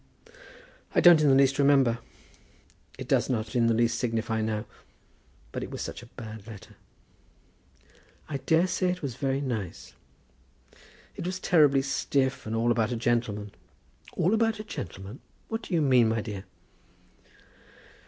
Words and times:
"I 0.95 0.99
don't 0.99 1.21
in 1.21 1.27
the 1.27 1.35
least 1.35 1.59
remember. 1.59 1.99
It 2.97 3.07
does 3.07 3.29
not 3.29 3.55
in 3.55 3.67
the 3.67 3.73
least 3.75 3.99
signify 3.99 4.41
now, 4.41 4.65
but 5.51 5.61
it 5.61 5.69
was 5.69 5.83
such 5.83 6.01
a 6.01 6.07
bad 6.07 6.47
letter." 6.47 6.75
"I 8.27 8.37
daresay 8.37 8.89
it 8.89 9.03
was 9.03 9.13
very 9.13 9.41
nice." 9.41 9.93
"It 11.15 11.27
was 11.27 11.39
terribly 11.39 11.83
stiff, 11.83 12.47
and 12.47 12.55
all 12.55 12.71
about 12.71 12.91
a 12.91 12.95
gentleman." 12.95 13.51
"All 14.13 14.33
about 14.33 14.59
a 14.59 14.63
gentleman! 14.63 15.19
What 15.49 15.61
do 15.61 15.75
you 15.75 15.83
mean, 15.83 16.09
my 16.09 16.21
dear?" 16.21 16.45